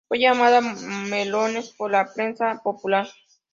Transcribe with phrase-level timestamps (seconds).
[0.07, 3.07] Fue llamada "Melones" por la prensa popular.